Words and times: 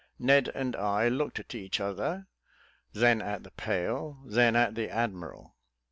Ned 0.17 0.49
and 0.55 0.75
I 0.75 1.09
looked 1.09 1.37
at 1.39 1.53
each 1.53 1.79
other, 1.79 2.25
then 2.91 3.21
at 3.21 3.43
the 3.43 3.51
pail, 3.51 4.19
then 4.25 4.55
at 4.55 4.73
the 4.73 4.89
admiral. 4.89 5.53